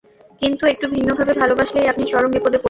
কিন্তু 0.41 0.63
একটু 0.67 0.85
ভিন্নভাবে 0.87 1.33
ভালবাসলেই 1.33 1.87
আপনি 1.87 2.03
চরম 2.03 2.31
বিপদে 2.31 2.39
পড়বেন। 2.41 2.59